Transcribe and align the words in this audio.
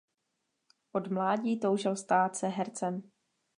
Od 0.91 1.11
mládí 1.11 1.59
toužil 1.59 1.95
stát 1.95 2.35
se 2.35 2.47
hercem. 2.47 3.11